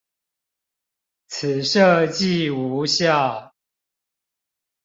[1.27, 3.53] 此設計無效